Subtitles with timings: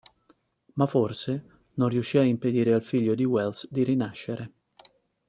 [0.73, 1.45] Ma forse,
[1.75, 4.51] non riuscirà a impedire al figlio di Wells di rinascere.